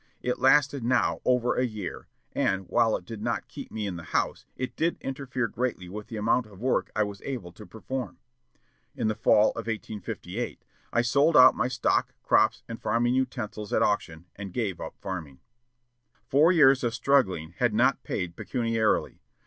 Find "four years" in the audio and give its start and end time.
16.27-16.83